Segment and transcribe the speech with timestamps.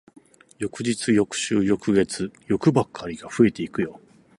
[0.57, 3.99] 翌日、翌週、翌月、欲ばかりが増えてくよ。